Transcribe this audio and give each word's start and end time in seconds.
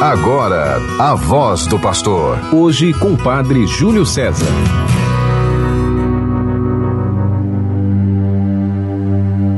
Agora, 0.00 0.78
a 0.98 1.14
voz 1.14 1.66
do 1.66 1.78
pastor. 1.78 2.38
Hoje 2.54 2.90
com 2.94 3.12
o 3.12 3.18
padre 3.18 3.66
Júlio 3.66 4.06
César. 4.06 4.46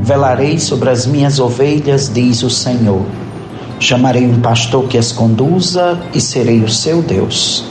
Velarei 0.01 0.59
sobre 0.59 0.89
as 0.89 1.07
minhas 1.07 1.39
ovelhas, 1.39 2.11
diz 2.13 2.43
o 2.43 2.49
Senhor. 2.49 3.05
Chamarei 3.79 4.25
um 4.25 4.41
pastor 4.41 4.85
que 4.89 4.97
as 4.97 5.13
conduza 5.13 5.97
e 6.13 6.19
serei 6.19 6.61
o 6.61 6.67
seu 6.67 7.01
Deus. 7.01 7.63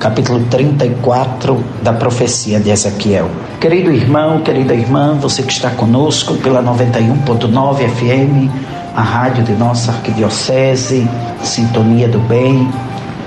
Capítulo 0.00 0.42
34 0.46 1.62
da 1.82 1.92
profecia 1.92 2.58
de 2.58 2.70
Ezequiel. 2.70 3.30
Querido 3.60 3.92
irmão, 3.92 4.40
querida 4.40 4.74
irmã, 4.74 5.18
você 5.20 5.42
que 5.42 5.52
está 5.52 5.68
conosco 5.68 6.34
pela 6.36 6.62
91.9 6.62 7.90
FM, 7.90 8.75
a 8.96 9.02
rádio 9.02 9.44
de 9.44 9.52
nossa 9.52 9.92
arquidiocese, 9.92 11.06
Sintonia 11.42 12.08
do 12.08 12.18
Bem, 12.20 12.66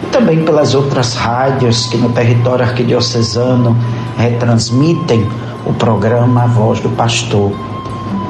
e 0.01 0.05
também 0.07 0.43
pelas 0.43 0.73
outras 0.73 1.13
rádios 1.13 1.85
que 1.85 1.97
no 1.97 2.09
território 2.09 2.65
arquidiocesano 2.65 3.77
retransmitem 4.17 5.29
o 5.67 5.73
programa 5.73 6.47
Voz 6.47 6.79
do 6.79 6.89
Pastor, 6.89 7.51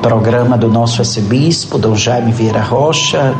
programa 0.02 0.58
do 0.58 0.68
nosso 0.68 1.02
arcebispo, 1.02 1.77
Dom 1.77 1.96
Jaime 1.96 2.34
Vieira 2.34 2.62
Rocha, 2.62 3.34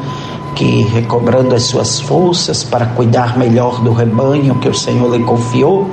que 0.56 0.84
recobrando 0.84 1.54
as 1.54 1.64
suas 1.64 2.00
forças 2.00 2.64
para 2.64 2.86
cuidar 2.86 3.38
melhor 3.38 3.82
do 3.82 3.92
rebanho 3.92 4.56
que 4.56 4.70
o 4.70 4.74
Senhor 4.74 5.14
lhe 5.16 5.24
confiou, 5.24 5.90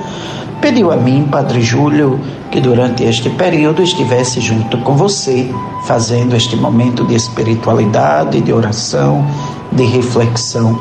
pediu 0.61 0.91
a 0.91 0.97
mim, 0.97 1.29
Padre 1.31 1.61
Júlio, 1.61 2.21
que 2.51 2.61
durante 2.61 3.05
este 3.05 3.31
período 3.31 3.83
estivesse 3.83 4.41
junto 4.41 4.79
com 4.79 4.95
você, 4.95 5.49
fazendo 5.87 6.35
este 6.35 6.57
momento 6.57 7.05
de 7.05 7.15
espiritualidade, 7.15 8.41
de 8.41 8.53
oração, 8.53 9.27
de 9.73 9.85
reflexão. 9.85 10.79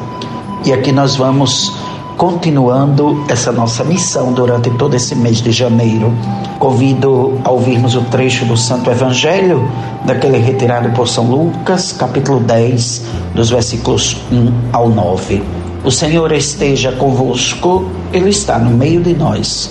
E 0.66 0.74
aqui 0.74 0.92
nós 0.92 1.16
vamos 1.16 1.72
continuando 2.18 3.26
essa 3.28 3.52
nossa 3.52 3.84
missão 3.84 4.32
durante 4.32 4.70
todo 4.72 4.96
esse 4.96 5.16
mês 5.16 5.42
de 5.42 5.52
janeiro. 5.52 6.14
Convido 6.60 7.40
a 7.44 7.52
ouvirmos 7.52 7.96
o 7.96 8.02
trecho 8.04 8.46
do 8.46 8.56
Santo 8.56 8.90
Evangelho, 8.90 9.70
daquele 10.06 10.38
retirado 10.38 10.90
por 10.92 11.08
São 11.08 11.26
Lucas, 11.26 11.92
capítulo 11.92 12.40
10, 12.40 13.04
dos 13.34 13.50
versículos 13.50 14.18
1 14.32 14.52
ao 14.72 14.90
9. 14.90 15.65
O 15.86 15.92
Senhor 15.92 16.32
esteja 16.32 16.92
convosco, 16.94 17.92
Ele 18.12 18.32
está 18.32 18.58
no 18.58 18.72
meio 18.72 19.02
de 19.02 19.14
nós. 19.14 19.70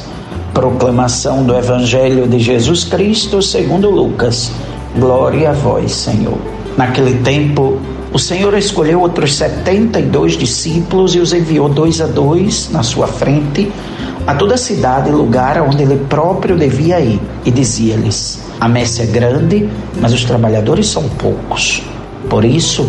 Proclamação 0.53 1.43
do 1.43 1.57
Evangelho 1.57 2.29
de 2.29 2.39
Jesus 2.39 2.84
Cristo 2.84 3.43
segundo 3.43 3.91
Lucas. 3.91 4.53
Glória 4.97 5.51
a 5.51 5.53
vós, 5.53 5.91
Senhor. 5.91 6.39
Naquele 6.77 7.19
tempo, 7.25 7.81
o 8.12 8.19
Senhor 8.20 8.57
escolheu 8.57 9.01
outros 9.01 9.35
setenta 9.35 9.98
e 9.98 10.05
dois 10.05 10.39
discípulos 10.39 11.17
e 11.17 11.19
os 11.19 11.33
enviou 11.33 11.69
dois 11.69 12.01
a 12.01 12.07
dois 12.07 12.70
na 12.70 12.85
sua 12.85 13.09
frente 13.09 13.73
a 14.27 14.35
toda 14.35 14.55
a 14.55 14.59
cidade 14.59 15.11
e 15.11 15.12
lugar 15.12 15.61
onde 15.61 15.83
ele 15.83 15.98
próprio 16.09 16.57
devia 16.57 17.01
ir, 17.01 17.20
e 17.45 17.51
dizia-lhes: 17.51 18.41
A 18.61 18.69
messe 18.69 19.03
é 19.03 19.07
grande, 19.07 19.69
mas 20.01 20.12
os 20.12 20.25
trabalhadores 20.25 20.87
são 20.87 21.03
poucos. 21.11 21.83
Por 22.31 22.45
isso, 22.45 22.89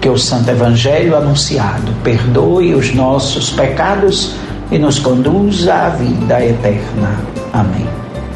que 0.00 0.08
o 0.08 0.18
Santo 0.18 0.50
Evangelho 0.50 1.16
anunciado 1.16 1.92
perdoe 2.02 2.74
os 2.74 2.94
nossos 2.94 3.50
pecados 3.50 4.34
e 4.70 4.78
nos 4.78 4.98
conduza 4.98 5.74
à 5.74 5.88
vida 5.90 6.44
eterna. 6.44 7.20
Amém. 7.52 7.86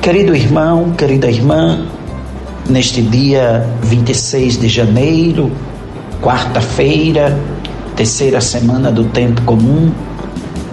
Querido 0.01 0.35
irmão, 0.35 0.91
querida 0.93 1.31
irmã, 1.31 1.87
neste 2.69 3.03
dia 3.03 3.65
26 3.83 4.59
de 4.59 4.69
janeiro, 4.69 5.53
quarta-feira, 6.21 7.39
terceira 7.95 8.41
semana 8.41 8.91
do 8.91 9.05
tempo 9.05 9.43
comum, 9.43 9.93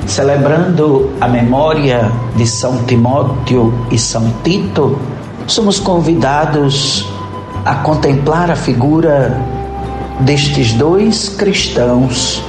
celebrando 0.08 1.12
a 1.22 1.28
memória 1.28 2.12
de 2.36 2.48
São 2.48 2.84
Timóteo 2.86 3.74
e 3.92 4.00
São 4.00 4.34
Tito, 4.44 4.98
somos 5.46 5.80
convidados 5.80 7.08
a 7.66 7.76
contemplar 7.76 8.50
a 8.50 8.56
figura 8.56 9.40
destes 10.20 10.74
dois 10.74 11.30
cristãos 11.30 12.44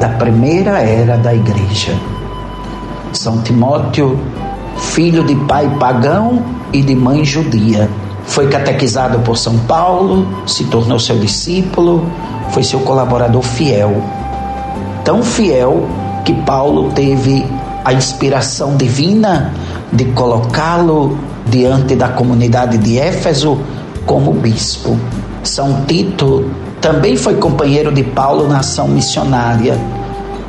da 0.00 0.08
primeira 0.08 0.80
era 0.80 1.16
da 1.16 1.34
igreja. 1.34 1.94
São 3.12 3.40
Timóteo, 3.42 4.18
filho 4.76 5.24
de 5.24 5.34
pai 5.46 5.68
pagão 5.78 6.42
e 6.72 6.82
de 6.82 6.94
mãe 6.94 7.24
judia, 7.24 7.88
foi 8.24 8.48
catequizado 8.48 9.18
por 9.20 9.36
São 9.36 9.58
Paulo, 9.60 10.26
se 10.46 10.64
tornou 10.64 10.98
seu 10.98 11.18
discípulo, 11.18 12.06
foi 12.50 12.62
seu 12.62 12.80
colaborador 12.80 13.42
fiel. 13.42 14.02
Tão 15.04 15.22
fiel 15.22 15.86
que 16.24 16.32
Paulo 16.32 16.90
teve 16.92 17.44
a 17.84 17.92
inspiração 17.92 18.76
divina 18.76 19.52
de 19.92 20.04
colocá-lo 20.06 21.18
diante 21.46 21.96
da 21.96 22.08
comunidade 22.08 22.78
de 22.78 22.98
Éfeso 22.98 23.58
como 24.06 24.32
bispo. 24.32 24.96
São 25.42 25.84
Tito 25.86 26.50
também 26.80 27.16
foi 27.16 27.34
companheiro 27.34 27.92
de 27.92 28.02
Paulo 28.02 28.48
na 28.48 28.58
ação 28.58 28.88
missionária 28.88 29.78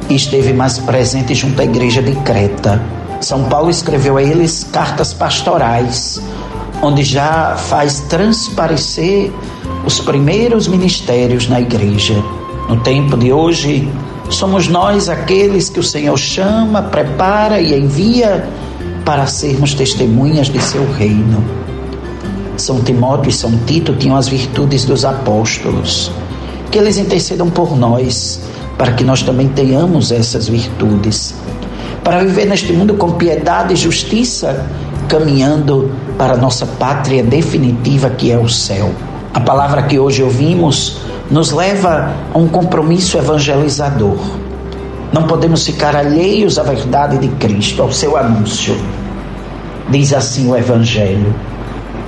e 0.09 0.15
esteve 0.15 0.53
mais 0.53 0.77
presente 0.79 1.33
junto 1.33 1.61
à 1.61 1.65
igreja 1.65 2.01
de 2.01 2.13
Creta. 2.17 2.81
São 3.19 3.45
Paulo 3.45 3.69
escreveu 3.69 4.17
a 4.17 4.23
eles 4.23 4.63
cartas 4.71 5.13
pastorais, 5.13 6.21
onde 6.81 7.03
já 7.03 7.55
faz 7.55 8.01
transparecer 8.01 9.31
os 9.85 9.99
primeiros 9.99 10.67
ministérios 10.67 11.47
na 11.47 11.59
igreja. 11.59 12.15
No 12.69 12.79
tempo 12.81 13.17
de 13.17 13.31
hoje, 13.31 13.89
somos 14.29 14.67
nós 14.67 15.09
aqueles 15.09 15.69
que 15.69 15.79
o 15.79 15.83
Senhor 15.83 16.17
chama, 16.17 16.81
prepara 16.83 17.59
e 17.59 17.79
envia 17.79 18.47
para 19.05 19.25
sermos 19.27 19.73
testemunhas 19.73 20.47
de 20.47 20.61
seu 20.61 20.89
reino. 20.93 21.62
São 22.63 22.81
Timóteo 22.81 23.29
e 23.29 23.34
São 23.34 23.51
Tito 23.66 23.94
tinham 23.96 24.16
as 24.16 24.28
virtudes 24.28 24.85
dos 24.85 25.03
apóstolos 25.03 26.12
que 26.74 26.79
eles 26.79 26.97
intercedam 26.97 27.51
por 27.51 27.78
nós, 27.78 28.40
para 28.79 28.94
que 28.94 29.03
nós 29.03 29.22
também 29.22 29.47
tenhamos 29.47 30.12
essas 30.12 30.47
virtudes, 30.47 31.35
para 32.03 32.23
viver 32.23 32.47
neste 32.47 32.73
mundo 32.73 32.96
com 32.96 33.11
piedade 33.11 33.73
e 33.73 33.78
justiça, 33.78 34.66
caminhando 35.08 35.91
para 36.17 36.34
a 36.34 36.37
nossa 36.37 36.66
pátria 36.66 37.22
definitiva 37.22 38.09
que 38.09 38.32
é 38.32 38.40
o 38.40 38.49
céu. 38.49 38.90
A 39.35 39.40
palavra 39.40 39.84
que 39.84 39.99
hoje 39.99 40.23
ouvimos 40.23 40.97
nos 41.29 41.52
leva 41.52 42.11
a 42.34 42.37
um 42.40 42.47
compromisso 42.47 43.20
evangelizador. 43.20 44.17
Não 45.11 45.28
podemos 45.28 45.64
ficar 45.64 45.96
alheios 45.96 46.58
à 46.58 46.64
verdade 46.64 47.20
de 47.20 47.28
Cristo, 47.35 47.84
ao 47.84 47.91
seu 47.91 48.17
anúncio. 48.17 48.76
Diz 49.90 50.11
assim 50.11 50.49
o 50.49 50.55
Evangelho: 50.55 51.35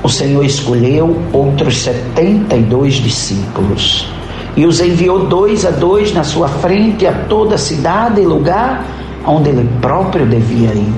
O 0.05 0.07
Senhor 0.07 0.45
escolheu 0.45 1.19
outros 1.33 1.79
72 1.79 2.93
discípulos 2.93 4.07
e 4.55 4.63
os 4.63 4.79
enviou 4.79 5.25
dois 5.25 5.65
a 5.65 5.71
dois 5.71 6.13
na 6.13 6.23
sua 6.23 6.47
frente 6.47 7.07
a 7.07 7.11
toda 7.27 7.57
cidade 7.57 8.21
e 8.21 8.23
lugar 8.23 8.85
onde 9.25 9.49
ele 9.49 9.67
próprio 9.81 10.27
devia 10.27 10.69
ir. 10.75 10.93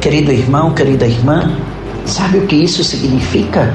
Querido 0.00 0.32
irmão, 0.32 0.72
querida 0.72 1.06
irmã, 1.06 1.56
sabe 2.04 2.38
o 2.38 2.46
que 2.48 2.56
isso 2.56 2.82
significa? 2.82 3.72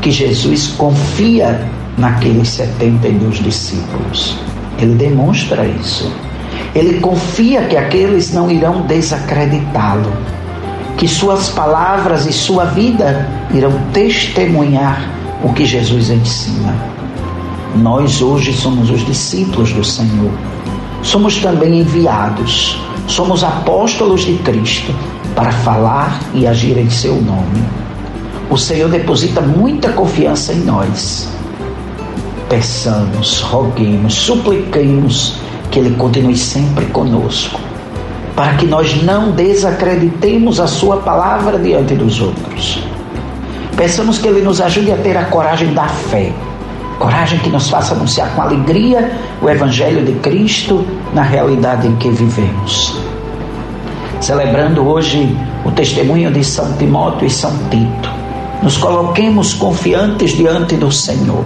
Que 0.00 0.10
Jesus 0.10 0.68
confia 0.78 1.60
naqueles 1.98 2.48
72 2.48 3.40
discípulos. 3.40 4.38
Ele 4.78 4.94
demonstra 4.94 5.66
isso. 5.66 6.10
Ele 6.74 6.98
confia 6.98 7.60
que 7.64 7.76
aqueles 7.76 8.32
não 8.32 8.50
irão 8.50 8.80
desacreditá-lo, 8.86 10.10
que 11.00 11.08
suas 11.08 11.48
palavras 11.48 12.26
e 12.26 12.32
sua 12.32 12.66
vida 12.66 13.26
irão 13.54 13.72
testemunhar 13.90 15.10
o 15.42 15.50
que 15.54 15.64
Jesus 15.64 16.10
ensina. 16.10 16.76
Nós 17.74 18.20
hoje 18.20 18.52
somos 18.52 18.90
os 18.90 19.06
discípulos 19.06 19.72
do 19.72 19.82
Senhor. 19.82 20.30
Somos 21.02 21.38
também 21.38 21.80
enviados, 21.80 22.78
somos 23.06 23.42
apóstolos 23.42 24.26
de 24.26 24.34
Cristo 24.40 24.94
para 25.34 25.50
falar 25.50 26.20
e 26.34 26.46
agir 26.46 26.76
em 26.76 26.90
seu 26.90 27.14
nome. 27.14 27.64
O 28.50 28.58
Senhor 28.58 28.90
deposita 28.90 29.40
muita 29.40 29.92
confiança 29.92 30.52
em 30.52 30.60
nós. 30.64 31.30
Peçamos, 32.46 33.40
roguemos, 33.40 34.12
supliquemos 34.12 35.36
que 35.70 35.78
Ele 35.78 35.96
continue 35.96 36.36
sempre 36.36 36.84
conosco, 36.86 37.58
para 38.34 38.54
que 38.54 38.66
nós 38.66 39.02
não 39.02 39.32
desacreditemos 39.32 40.60
a 40.60 40.66
Sua 40.66 40.98
palavra 40.98 41.58
diante 41.58 41.94
dos 41.94 42.20
outros. 42.20 42.82
Peçamos 43.76 44.18
que 44.18 44.28
Ele 44.28 44.42
nos 44.42 44.60
ajude 44.60 44.92
a 44.92 44.96
ter 44.96 45.16
a 45.16 45.24
coragem 45.24 45.72
da 45.72 45.88
fé, 45.88 46.32
coragem 46.98 47.38
que 47.40 47.48
nos 47.48 47.70
faça 47.70 47.94
anunciar 47.94 48.34
com 48.34 48.42
alegria 48.42 49.10
o 49.40 49.48
Evangelho 49.48 50.04
de 50.04 50.12
Cristo 50.20 50.84
na 51.14 51.22
realidade 51.22 51.86
em 51.86 51.96
que 51.96 52.10
vivemos. 52.10 52.98
Celebrando 54.20 54.86
hoje 54.86 55.36
o 55.64 55.70
testemunho 55.70 56.30
de 56.30 56.44
São 56.44 56.76
Timóteo 56.76 57.26
e 57.26 57.30
São 57.30 57.52
Tito, 57.70 58.10
nos 58.62 58.76
coloquemos 58.76 59.54
confiantes 59.54 60.32
diante 60.32 60.76
do 60.76 60.92
Senhor, 60.92 61.44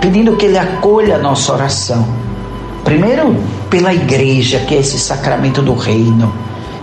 pedindo 0.00 0.36
que 0.36 0.46
Ele 0.46 0.58
acolha 0.58 1.16
a 1.16 1.18
nossa 1.18 1.52
oração 1.52 2.22
Primeiro, 2.84 3.36
pela 3.72 3.94
igreja, 3.94 4.58
que 4.58 4.74
é 4.74 4.80
esse 4.80 4.98
sacramento 4.98 5.62
do 5.62 5.72
reino. 5.72 6.30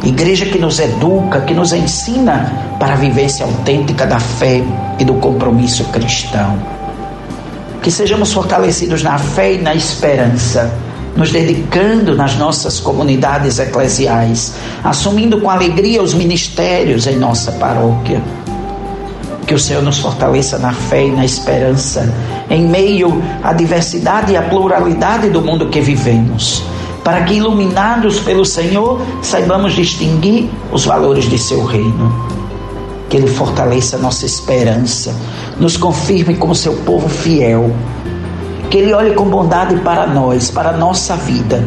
Igreja 0.04 0.48
que 0.48 0.58
nos 0.58 0.80
educa, 0.80 1.42
que 1.42 1.54
nos 1.54 1.72
ensina 1.72 2.52
para 2.80 2.94
a 2.94 2.96
vivência 2.96 3.46
autêntica 3.46 4.08
da 4.08 4.20
fé 4.20 4.64
e 4.98 5.06
do 5.06 5.14
compromisso 5.14 5.84
cristão. 5.86 6.60
Que 7.84 7.92
sejamos 7.92 8.34
fortalecidos 8.34 9.04
na 9.04 9.20
fé 9.20 9.54
e 9.54 9.62
na 9.62 9.76
esperança, 9.76 10.74
nos 11.16 11.32
dedicando 11.32 12.16
nas 12.16 12.36
nossas 12.38 12.80
comunidades 12.80 13.60
eclesiais, 13.60 14.56
assumindo 14.84 15.40
com 15.40 15.48
alegria 15.48 16.02
os 16.02 16.16
ministérios 16.16 17.06
em 17.06 17.18
nossa 17.18 17.52
paróquia 17.52 18.20
que 19.50 19.56
o 19.56 19.60
Senhor 19.60 19.82
nos 19.82 19.98
fortaleça 19.98 20.60
na 20.60 20.72
fé 20.72 21.08
e 21.08 21.12
na 21.12 21.26
esperança, 21.26 22.14
em 22.52 22.68
meio 22.68 23.20
à 23.42 23.52
diversidade 23.52 24.34
e 24.34 24.38
à 24.38 24.44
pluralidade 24.44 25.28
do 25.32 25.42
mundo 25.42 25.70
que 25.70 25.82
vivemos, 25.82 26.64
para 27.04 27.24
que, 27.24 27.36
iluminados 27.36 28.20
pelo 28.20 28.46
Senhor, 28.46 29.02
saibamos 29.22 29.74
distinguir 29.74 30.50
os 30.72 30.86
valores 30.86 31.30
de 31.30 31.38
seu 31.38 31.64
reino. 31.64 32.14
Que 33.10 33.18
Ele 33.18 33.28
fortaleça 33.28 33.98
nossa 33.98 34.26
esperança, 34.26 35.16
nos 35.60 35.78
confirme 35.78 36.36
como 36.36 36.54
seu 36.54 36.74
povo 36.78 37.10
fiel, 37.10 37.72
que 38.70 38.78
Ele 38.78 38.94
olhe 38.94 39.14
com 39.16 39.26
bondade 39.26 39.76
para 39.78 40.06
nós, 40.06 40.52
para 40.52 40.70
a 40.70 40.78
nossa 40.78 41.16
vida, 41.16 41.66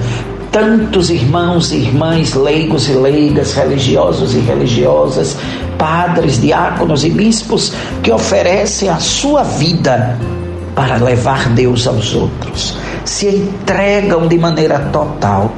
tantos 0.52 1.10
irmãos 1.10 1.72
e 1.72 1.76
irmãs, 1.76 2.34
leigos 2.34 2.88
e 2.88 2.92
leigas, 2.92 3.54
religiosos 3.54 4.34
e 4.34 4.38
religiosas, 4.38 5.36
padres, 5.78 6.40
diáconos 6.40 7.04
e 7.04 7.10
bispos 7.10 7.72
que 8.02 8.12
oferecem 8.12 8.88
a 8.88 8.98
sua 8.98 9.42
vida 9.42 10.16
para 10.74 10.96
levar 10.96 11.48
Deus 11.50 11.86
aos 11.86 12.14
outros, 12.14 12.76
se 13.04 13.26
entregam 13.28 14.26
de 14.26 14.38
maneira 14.38 14.78
total. 14.92 15.52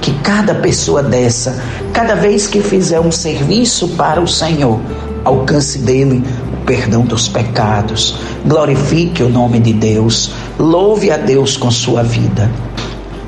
Que 0.00 0.12
cada 0.20 0.54
pessoa 0.54 1.02
dessa, 1.02 1.62
cada 1.92 2.14
vez 2.14 2.46
que 2.46 2.60
fizer 2.60 3.00
um 3.00 3.10
serviço 3.10 3.88
para 3.90 4.20
o 4.20 4.28
Senhor, 4.28 4.78
alcance 5.24 5.78
dele 5.78 6.22
o 6.52 6.64
perdão 6.66 7.04
dos 7.04 7.28
pecados, 7.28 8.16
glorifique 8.44 9.22
o 9.22 9.28
nome 9.28 9.58
de 9.58 9.72
Deus, 9.72 10.30
louve 10.58 11.10
a 11.10 11.16
Deus 11.16 11.56
com 11.56 11.70
sua 11.70 12.02
vida 12.02 12.50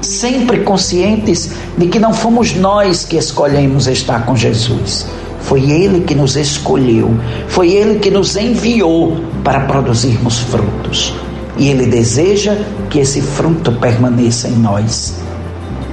sempre 0.07 0.61
conscientes 0.61 1.51
de 1.77 1.87
que 1.89 1.99
não 1.99 2.15
fomos 2.15 2.55
nós 2.55 3.05
que 3.05 3.17
escolhemos 3.17 3.87
estar 3.87 4.25
com 4.25 4.37
Jesus. 4.37 5.07
Foi 5.41 5.71
Ele 5.71 6.01
que 6.01 6.15
nos 6.15 6.37
escolheu, 6.37 7.15
foi 7.49 7.73
Ele 7.73 7.99
que 7.99 8.11
nos 8.11 8.37
enviou 8.37 9.17
para 9.45 9.61
produzirmos 9.61 10.39
frutos. 10.39 11.15
E 11.57 11.69
Ele 11.69 11.87
deseja 11.87 12.57
que 12.91 12.99
esse 12.99 13.21
fruto 13.21 13.73
permaneça 13.73 14.49
em 14.49 14.57
nós. 14.57 15.21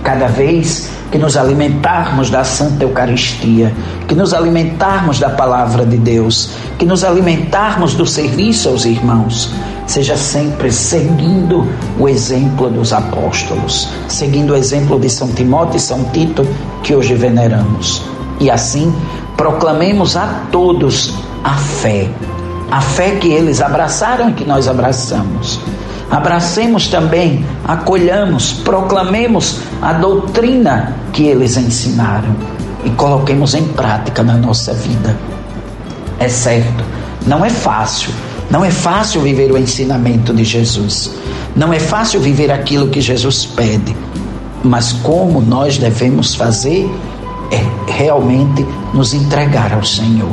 Cada 0.04 0.28
vez 0.28 0.90
que 1.14 1.18
nos 1.20 1.38
alimentarmos 1.38 2.32
da 2.32 2.44
Santa 2.44 2.84
Eucaristia, 2.84 3.72
que 4.08 4.16
nos 4.16 4.34
alimentarmos 4.34 5.20
da 5.20 5.30
palavra 5.30 5.86
de 5.86 5.98
Deus, 5.98 6.50
que 6.80 6.88
nos 6.88 7.04
alimentarmos 7.04 7.94
do 7.94 8.04
serviço 8.04 8.68
aos 8.70 8.84
irmãos, 8.84 9.52
seja 9.86 10.18
sempre 10.18 10.72
seguindo 10.72 11.68
o 12.00 12.10
exemplo 12.10 12.68
dos 12.70 12.92
apóstolos, 12.92 13.90
seguindo 14.08 14.54
o 14.54 14.56
exemplo 14.56 15.00
de 15.00 15.08
São 15.08 15.28
Timóteo 15.28 15.78
e 15.78 15.80
São 15.80 16.04
Tito, 16.06 16.48
que 16.82 16.96
hoje 16.96 17.14
veneramos. 17.14 18.02
E 18.40 18.50
assim 18.50 18.92
proclamemos 19.38 20.18
a 20.18 20.46
todos 20.52 21.14
a 21.44 21.56
fé, 21.56 22.10
a 22.72 22.82
fé 22.82 23.16
que 23.16 23.28
eles 23.30 23.62
abraçaram 23.62 24.30
e 24.30 24.34
que 24.34 24.46
nós 24.46 24.68
abraçamos. 24.68 25.60
Abracemos 26.10 26.88
também, 26.88 27.46
acolhamos, 27.66 28.54
proclamemos 28.54 29.60
a 29.82 29.94
doutrina 29.94 30.96
que 31.12 31.24
eles 31.24 31.58
ensinaram 31.58 32.36
e 32.86 32.90
coloquemos 32.92 33.56
em 33.56 33.64
prática 33.70 34.22
na 34.22 34.36
nossa 34.36 34.74
vida. 34.74 35.18
É 36.20 36.28
certo, 36.30 36.84
não 37.26 37.44
é 37.44 37.50
fácil, 37.50 38.12
não 38.52 38.64
é 38.64 38.70
fácil 38.70 39.22
viver 39.22 39.52
o 39.52 39.58
ensinamento 39.58 40.34
de 40.34 40.44
Jesus, 40.44 41.12
não 41.56 41.74
é 41.74 41.80
fácil 41.80 42.20
viver 42.20 42.52
aquilo 42.52 42.90
que 42.90 43.02
Jesus 43.02 43.46
pede, 43.46 43.96
mas 44.64 44.92
como 44.92 45.42
nós 45.42 45.78
devemos 45.78 46.36
fazer 46.36 46.90
é 47.52 47.92
realmente 47.92 48.66
nos 48.94 49.14
entregar 49.14 49.74
ao 49.74 49.84
Senhor 49.84 50.32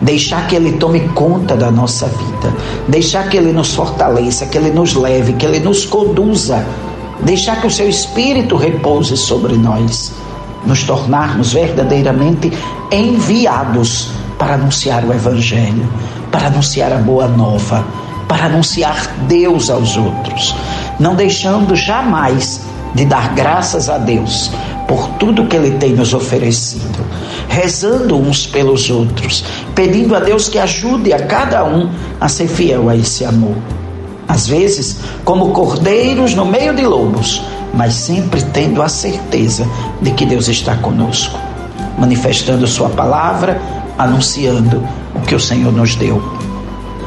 deixar 0.00 0.46
que 0.46 0.56
Ele 0.56 0.72
tome 0.72 1.00
conta 1.10 1.56
da 1.56 1.70
nossa 1.70 2.06
vida, 2.06 2.54
deixar 2.88 3.28
que 3.28 3.36
Ele 3.36 3.52
nos 3.52 3.74
fortaleça, 3.74 4.46
que 4.46 4.56
Ele 4.56 4.70
nos 4.70 4.94
leve, 4.94 5.34
que 5.34 5.44
Ele 5.44 5.60
nos 5.60 5.84
conduza, 5.84 6.64
deixar 7.22 7.60
que 7.60 7.66
o 7.66 7.70
Seu 7.70 7.88
Espírito 7.88 8.56
repouse 8.56 9.16
sobre 9.16 9.56
nós, 9.56 10.12
nos 10.64 10.82
tornarmos 10.84 11.52
verdadeiramente 11.52 12.52
enviados 12.90 14.10
para 14.38 14.54
anunciar 14.54 15.04
o 15.04 15.12
Evangelho, 15.12 15.88
para 16.30 16.46
anunciar 16.46 16.92
a 16.92 16.96
boa 16.96 17.28
nova, 17.28 17.84
para 18.26 18.46
anunciar 18.46 19.06
Deus 19.26 19.68
aos 19.68 19.96
outros, 19.96 20.54
não 20.98 21.14
deixando 21.14 21.74
jamais 21.74 22.60
de 22.94 23.04
dar 23.04 23.34
graças 23.34 23.88
a 23.88 23.98
Deus 23.98 24.50
por 24.90 25.08
tudo 25.10 25.46
que 25.46 25.54
Ele 25.54 25.72
tem 25.78 25.92
nos 25.92 26.12
oferecido, 26.12 27.04
rezando 27.48 28.16
uns 28.16 28.46
pelos 28.46 28.90
outros, 28.90 29.44
pedindo 29.80 30.14
a 30.14 30.20
Deus 30.20 30.46
que 30.46 30.58
ajude 30.58 31.10
a 31.10 31.24
cada 31.24 31.64
um 31.64 31.88
a 32.20 32.28
ser 32.28 32.48
fiel 32.48 32.90
a 32.90 32.94
esse 32.94 33.24
amor. 33.24 33.56
Às 34.28 34.46
vezes, 34.46 34.98
como 35.24 35.54
cordeiros 35.54 36.34
no 36.34 36.44
meio 36.44 36.74
de 36.74 36.84
lobos, 36.84 37.42
mas 37.72 37.94
sempre 37.94 38.42
tendo 38.42 38.82
a 38.82 38.90
certeza 38.90 39.66
de 40.02 40.10
que 40.10 40.26
Deus 40.26 40.48
está 40.48 40.76
conosco, 40.76 41.38
manifestando 41.96 42.66
Sua 42.66 42.90
palavra, 42.90 43.58
anunciando 43.96 44.86
o 45.14 45.20
que 45.22 45.34
o 45.34 45.40
Senhor 45.40 45.72
nos 45.72 45.94
deu. 45.94 46.22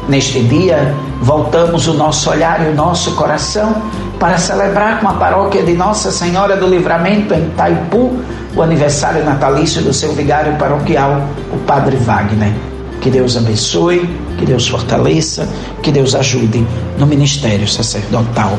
Neste 0.09 0.41
dia, 0.41 0.95
voltamos 1.21 1.87
o 1.87 1.93
nosso 1.93 2.27
olhar 2.31 2.65
e 2.65 2.71
o 2.71 2.75
nosso 2.75 3.11
coração 3.11 3.83
para 4.19 4.39
celebrar 4.39 4.99
com 4.99 5.09
a 5.09 5.13
paróquia 5.13 5.61
de 5.61 5.73
Nossa 5.73 6.11
Senhora 6.11 6.57
do 6.57 6.65
Livramento 6.65 7.35
em 7.35 7.51
Taipu 7.51 8.19
o 8.55 8.61
aniversário 8.61 9.23
natalício 9.23 9.81
do 9.81 9.93
seu 9.93 10.13
vigário 10.13 10.55
paroquial, 10.57 11.27
o 11.51 11.57
Padre 11.59 11.95
Wagner. 11.97 12.53
Que 13.01 13.09
Deus 13.09 13.35
abençoe, 13.35 14.07
que 14.37 14.45
Deus 14.45 14.67
fortaleça, 14.67 15.47
que 15.81 15.91
Deus 15.91 16.15
ajude 16.15 16.65
no 16.97 17.05
ministério 17.05 17.67
sacerdotal. 17.67 18.57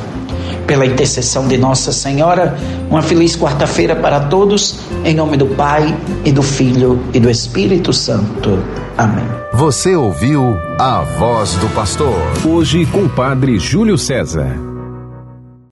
Pela 0.66 0.84
intercessão 0.86 1.46
de 1.46 1.56
Nossa 1.56 1.92
Senhora, 1.92 2.56
uma 2.90 3.02
feliz 3.02 3.36
quarta-feira 3.36 3.94
para 3.94 4.20
todos, 4.20 4.80
em 5.04 5.14
nome 5.14 5.36
do 5.36 5.46
Pai 5.46 5.96
e 6.24 6.32
do 6.32 6.42
Filho 6.42 7.02
e 7.12 7.20
do 7.20 7.30
Espírito 7.30 7.92
Santo. 7.92 8.58
Amém. 8.96 9.24
Você 9.52 9.94
ouviu 9.94 10.56
a 10.78 11.02
voz 11.02 11.54
do 11.54 11.68
pastor. 11.74 12.16
Hoje 12.44 12.86
com 12.86 13.04
o 13.04 13.08
Padre 13.08 13.58
Júlio 13.58 13.96
César. 13.96 14.73